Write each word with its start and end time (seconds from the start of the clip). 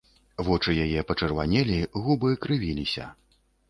Вочы 0.47 0.75
яе 0.85 1.05
пачырванелі, 1.13 1.79
губы 2.03 2.37
крывіліся. 2.47 3.17